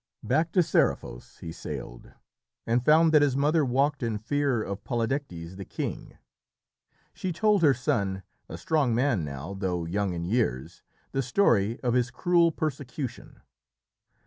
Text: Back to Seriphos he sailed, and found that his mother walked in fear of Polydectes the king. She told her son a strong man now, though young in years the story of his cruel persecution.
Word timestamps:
Back 0.23 0.51
to 0.53 0.63
Seriphos 0.63 1.37
he 1.41 1.51
sailed, 1.51 2.11
and 2.65 2.83
found 2.83 3.11
that 3.11 3.21
his 3.21 3.37
mother 3.37 3.63
walked 3.63 4.01
in 4.01 4.17
fear 4.17 4.63
of 4.63 4.83
Polydectes 4.83 5.57
the 5.57 5.63
king. 5.63 6.17
She 7.13 7.31
told 7.31 7.61
her 7.61 7.75
son 7.75 8.23
a 8.49 8.57
strong 8.57 8.95
man 8.95 9.23
now, 9.23 9.53
though 9.53 9.85
young 9.85 10.13
in 10.13 10.25
years 10.25 10.81
the 11.11 11.21
story 11.21 11.79
of 11.81 11.93
his 11.93 12.09
cruel 12.09 12.51
persecution. 12.51 13.41